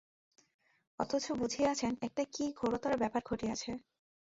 অথচ 0.99 1.25
বুঝিয়াছেন, 1.39 1.91
একটা 2.01 2.23
কী 2.33 2.45
ঘোরতর 2.59 2.93
ব্যাপার 2.97 3.21
ঘটিয়াছে। 3.25 3.71